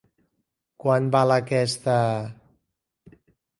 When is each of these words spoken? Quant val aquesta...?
Quant 0.85 1.09
val 1.17 1.35
aquesta...? 1.37 1.99